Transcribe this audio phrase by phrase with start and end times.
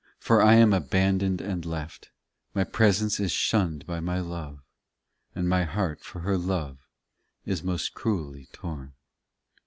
[0.17, 2.09] For I am abandoned and left;
[2.55, 4.61] My presence is shunned by my love,
[5.35, 6.79] And my heart for her love
[7.45, 8.93] is most cruelly torn.